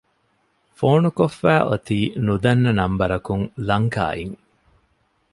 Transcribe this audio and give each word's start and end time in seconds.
ފޯނުކޮށްފައި 0.77 1.63
އޮތީ 1.67 1.97
ނުދަންނަ 2.25 2.71
ނަންބަރަކުން 2.79 3.45
ލަންކާއިން 3.67 4.35